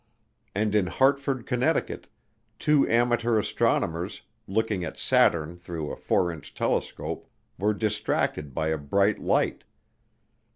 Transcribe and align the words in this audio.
And 0.55 0.73
in 0.73 0.87
Hartford, 0.87 1.45
Connecticut, 1.45 2.07
two 2.57 2.89
amateur 2.89 3.37
astronomers, 3.37 4.23
looking 4.47 4.83
at 4.83 4.97
Saturn 4.97 5.57
through 5.59 5.91
a 5.91 5.95
4 5.95 6.31
inch 6.31 6.55
telescope, 6.55 7.27
were 7.59 7.75
distracted 7.75 8.51
by 8.55 8.69
a 8.69 8.79
bright 8.79 9.19
light. 9.19 9.63